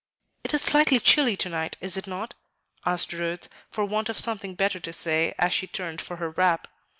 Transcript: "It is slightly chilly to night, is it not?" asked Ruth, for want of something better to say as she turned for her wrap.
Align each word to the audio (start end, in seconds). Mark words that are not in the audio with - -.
"It 0.43 0.51
is 0.55 0.63
slightly 0.63 0.99
chilly 0.99 1.37
to 1.37 1.47
night, 1.47 1.77
is 1.79 1.95
it 1.95 2.07
not?" 2.07 2.33
asked 2.87 3.13
Ruth, 3.13 3.47
for 3.69 3.85
want 3.85 4.09
of 4.09 4.17
something 4.17 4.55
better 4.55 4.79
to 4.79 4.91
say 4.91 5.35
as 5.37 5.53
she 5.53 5.67
turned 5.67 6.01
for 6.01 6.15
her 6.15 6.31
wrap. 6.31 6.67